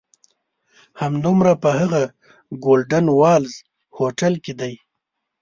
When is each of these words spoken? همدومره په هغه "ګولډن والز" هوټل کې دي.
همدومره 1.01 1.51
په 1.63 1.69
هغه 1.79 2.03
"ګولډن 2.63 3.05
والز" 3.19 3.53
هوټل 3.97 4.33
کې 4.43 4.53
دي. 4.59 4.73